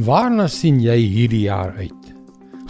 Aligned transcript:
Waarna 0.00 0.46
sien 0.48 0.78
jy 0.80 0.94
hierdie 1.12 1.42
jaar 1.44 1.74
uit? 1.76 2.06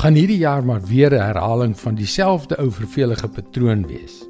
Gaan 0.02 0.16
hierdie 0.18 0.40
jaar 0.40 0.64
maar 0.66 0.80
weer 0.82 1.14
'n 1.14 1.22
herhaling 1.22 1.76
van 1.78 1.94
dieselfde 1.94 2.56
ou 2.58 2.70
vervelige 2.70 3.28
patroon 3.28 3.86
wees? 3.86 4.26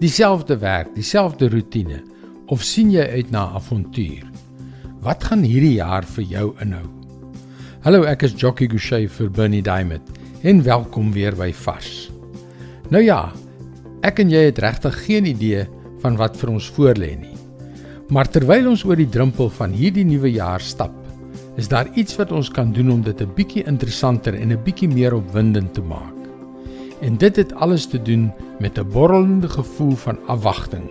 Dieselfde 0.00 0.56
werk, 0.56 0.94
dieselfde 0.94 1.48
rotine 1.48 2.00
of 2.46 2.62
sien 2.62 2.90
jy 2.90 3.04
uit 3.04 3.30
na 3.30 3.50
avontuur? 3.52 4.24
Wat 5.02 5.24
gaan 5.24 5.42
hierdie 5.42 5.74
jaar 5.74 6.04
vir 6.04 6.24
jou 6.24 6.54
inhou? 6.60 6.88
Hallo, 7.82 8.02
ek 8.02 8.22
is 8.22 8.32
Jockey 8.32 8.68
Gouchee 8.68 9.08
vir 9.08 9.30
Bernie 9.30 9.62
Diamond 9.62 10.08
en 10.42 10.62
welkom 10.62 11.12
weer 11.12 11.36
by 11.36 11.52
Vars. 11.52 12.10
Nou 12.88 13.02
ja, 13.02 13.32
ek 14.02 14.18
en 14.20 14.30
jy 14.30 14.44
het 14.44 14.58
regtig 14.58 15.04
geen 15.04 15.26
idee 15.26 15.66
van 16.00 16.16
wat 16.16 16.36
vir 16.36 16.50
ons 16.50 16.70
voorlê 16.70 17.18
nie. 17.20 17.36
Maar 18.08 18.28
terwyl 18.28 18.68
ons 18.68 18.84
oor 18.84 18.96
die 18.96 19.10
drempel 19.10 19.50
van 19.50 19.70
hierdie 19.72 20.04
nuwe 20.04 20.32
jaar 20.32 20.60
stap, 20.60 21.01
is 21.56 21.68
daar 21.68 21.88
iets 21.94 22.16
wat 22.16 22.32
ons 22.32 22.50
kan 22.50 22.72
doen 22.72 22.90
om 22.90 23.02
dit 23.02 23.20
'n 23.20 23.32
bietjie 23.34 23.64
interessanter 23.64 24.34
en 24.34 24.52
'n 24.52 24.62
bietjie 24.64 24.88
meer 24.88 25.14
opwindend 25.14 25.74
te 25.74 25.82
maak. 25.82 26.16
En 27.00 27.16
dit 27.16 27.36
het 27.36 27.54
alles 27.54 27.86
te 27.86 28.02
doen 28.02 28.32
met 28.58 28.78
'n 28.78 28.88
borrelende 28.88 29.48
gevoel 29.48 29.96
van 29.96 30.18
afwagting, 30.26 30.90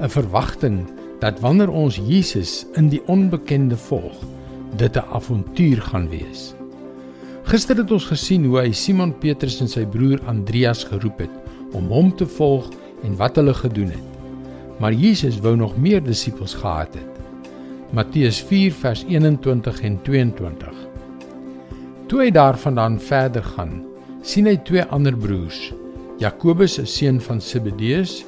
'n 0.00 0.08
verwagting 0.08 0.86
dat 1.18 1.40
wanneer 1.40 1.70
ons 1.70 2.00
Jesus 2.06 2.66
in 2.72 2.88
die 2.88 3.02
onbekende 3.06 3.76
volg, 3.76 4.16
dit 4.76 4.96
'n 4.96 5.04
avontuur 5.12 5.82
gaan 5.82 6.08
wees. 6.08 6.54
Gister 7.42 7.76
het 7.76 7.90
ons 7.90 8.04
gesien 8.04 8.44
hoe 8.44 8.58
hy 8.60 8.72
Simon 8.72 9.18
Petrus 9.18 9.60
en 9.60 9.68
sy 9.68 9.86
broer 9.86 10.20
Andreas 10.26 10.84
geroep 10.84 11.18
het 11.18 11.30
om 11.72 11.86
hom 11.86 12.16
te 12.16 12.26
volg 12.26 12.68
en 13.02 13.16
wat 13.16 13.36
hulle 13.36 13.54
gedoen 13.54 13.90
het. 13.90 14.08
Maar 14.78 14.92
Jesus 14.92 15.40
wou 15.40 15.56
nog 15.56 15.76
meer 15.76 16.02
disippels 16.02 16.54
gehad 16.54 16.94
het. 16.94 17.17
Matteus 17.88 18.42
4 18.44 18.72
vers 18.72 19.04
21 19.08 19.80
en 19.80 19.94
22. 20.04 20.72
Toe 22.06 22.18
hy 22.20 22.26
daarvandaan 22.36 22.98
verder 23.00 23.46
gaan, 23.54 23.78
sien 24.20 24.44
hy 24.44 24.58
twee 24.68 24.84
ander 24.92 25.16
broers, 25.16 25.70
Jakobus, 26.20 26.76
'n 26.78 26.86
seun 26.86 27.20
van 27.20 27.40
Zebedeus, 27.40 28.26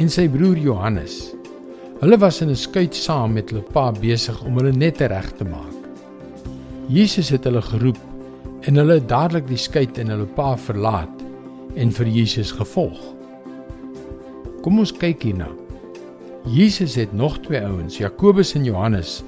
en 0.00 0.08
sy 0.08 0.24
broer 0.28 0.56
Johannes. 0.56 1.34
Hulle 2.00 2.16
was 2.16 2.40
in 2.40 2.48
'n 2.48 2.56
skuit 2.56 2.94
saam 2.94 3.32
met 3.32 3.50
hulle 3.50 3.62
pa 3.62 3.92
besig 3.92 4.42
om 4.44 4.56
hulle 4.56 4.72
net 4.72 5.00
reg 5.00 5.30
te 5.36 5.44
maak. 5.44 5.76
Jesus 6.88 7.28
het 7.28 7.44
hulle 7.44 7.62
geroep 7.62 8.00
en 8.62 8.76
hulle 8.76 8.94
het 8.94 9.08
dadelik 9.08 9.46
die 9.46 9.60
skuit 9.60 9.98
en 9.98 10.08
hulle 10.08 10.26
pa 10.26 10.56
verlaat 10.56 11.22
en 11.76 11.92
vir 11.92 12.06
Jesus 12.06 12.52
gevolg. 12.52 13.14
Kom 14.62 14.78
ons 14.78 14.92
kyk 14.92 15.22
hierna. 15.22 15.61
Jesus 16.44 16.94
het 16.94 17.12
nog 17.12 17.38
twee 17.38 17.60
ouens, 17.62 17.98
Jakobus 17.98 18.54
en 18.54 18.64
Johannes, 18.64 19.22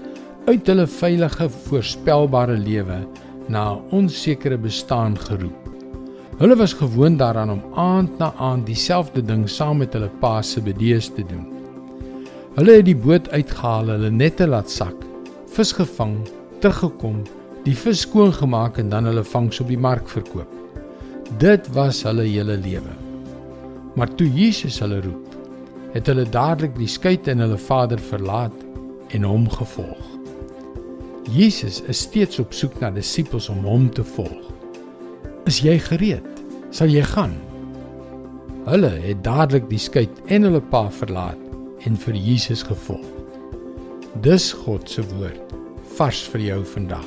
uit 0.47 0.67
hulle 0.67 0.87
veilige, 0.87 1.47
voorspelbare 1.69 2.57
lewe 2.59 3.05
na 3.49 3.75
'n 3.75 3.83
onsekere 3.91 4.59
bestaan 4.59 5.19
geroep. 5.19 5.71
Hulle 6.39 6.57
was 6.57 6.73
gewoond 6.73 7.19
daaraan 7.19 7.51
om 7.51 7.63
aand 7.75 8.19
na 8.19 8.33
aand 8.37 8.67
dieselfde 8.67 9.23
ding 9.23 9.49
saam 9.51 9.77
met 9.77 9.93
hulle 9.93 10.11
pa 10.21 10.43
se 10.43 10.61
bedees 10.61 11.09
te 11.09 11.23
doen. 11.23 11.47
Hulle 12.55 12.73
het 12.73 12.85
die 12.85 12.97
boot 12.97 13.31
uitgehaal, 13.31 13.89
hulle 13.89 14.11
nette 14.11 14.47
laat 14.47 14.71
sak, 14.71 14.97
vis 15.47 15.73
gevang, 15.73 16.17
teruggekom, 16.59 17.23
die 17.65 17.77
vis 17.77 18.01
skoon 18.01 18.33
gemaak 18.33 18.79
en 18.79 18.89
dan 18.89 19.05
hulle 19.05 19.25
vangs 19.25 19.61
op 19.61 19.69
die 19.69 19.79
mark 19.79 20.09
verkoop. 20.09 20.51
Dit 21.39 21.69
was 21.75 22.03
hulle 22.03 22.23
hele 22.23 22.57
lewe. 22.57 22.95
Maar 23.95 24.15
toe 24.15 24.29
Jesus 24.33 24.81
hulle 24.81 25.01
roep, 25.01 25.34
het 25.95 26.11
hulle 26.11 26.27
dadelik 26.27 26.75
die 26.77 26.91
skei 26.91 27.17
en 27.31 27.43
hulle 27.45 27.59
vader 27.59 28.03
verlaat 28.03 28.55
en 29.15 29.23
hom 29.23 29.47
gevolg. 29.51 30.11
Jesus 31.31 31.81
is 31.89 32.03
steeds 32.05 32.39
op 32.43 32.53
soek 32.53 32.77
na 32.83 32.91
disippels 32.93 33.49
om 33.49 33.63
hom 33.65 33.87
te 33.91 34.05
volg. 34.05 34.51
Is 35.49 35.63
jy 35.65 35.79
gereed? 35.79 36.27
Sal 36.75 36.91
jy 36.91 37.05
gaan? 37.15 37.37
Hulle 38.67 38.91
het 39.05 39.23
dadelik 39.25 39.69
die 39.71 39.81
skei 39.81 40.09
en 40.33 40.49
hulle 40.49 40.63
pa 40.73 40.89
verlaat 40.91 41.41
en 41.87 41.97
vir 42.01 42.19
Jesus 42.19 42.65
gevolg. 42.67 43.07
Dis 44.25 44.53
God 44.65 44.89
se 44.91 45.05
woord 45.15 45.55
vars 45.97 46.23
vir 46.33 46.43
jou 46.49 46.61
vandag. 46.75 47.07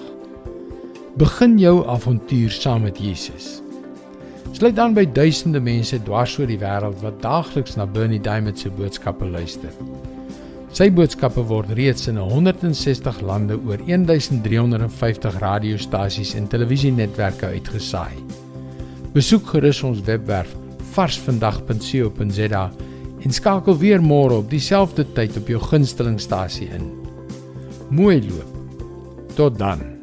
Begin 1.17 1.57
jou 1.59 1.81
avontuur 1.89 2.53
saam 2.53 2.85
met 2.87 2.99
Jesus. 3.01 3.57
Sluit 4.57 4.79
aan 4.81 4.95
by 4.97 5.03
duisende 5.13 5.59
mense 5.61 5.99
dwars 6.01 6.31
oor 6.41 6.47
die 6.49 6.57
wêreld 6.57 7.03
wat 7.03 7.19
daagliks 7.21 7.75
na 7.77 7.85
Bernie 7.85 8.17
Diamond 8.25 8.57
se 8.57 8.71
boodskappe 8.73 9.27
luister. 9.29 9.69
Sy 10.73 10.87
boodskappe 10.97 11.43
word 11.45 11.75
reeds 11.77 12.07
in 12.09 12.17
160 12.17 13.19
lande 13.21 13.53
oor 13.59 13.83
1350 13.85 15.37
radiostasies 15.43 16.31
en 16.39 16.49
televisienetwerke 16.49 17.51
uitgesaai. 17.53 18.17
Besoek 19.13 19.45
gerus 19.53 19.83
ons 19.85 20.01
webwerf 20.07 20.55
varsvandag.co.za 20.95 22.63
en 23.21 23.37
skakel 23.37 23.77
weer 23.77 24.01
môre 24.01 24.39
op 24.41 24.49
dieselfde 24.49 25.05
tyd 25.13 25.37
op 25.37 25.53
jou 25.53 25.61
gunstelingstasie 25.67 26.71
in. 26.79 26.89
Mooi 27.93 28.23
loop. 28.25 28.57
Tot 29.37 29.61
dan. 29.61 29.96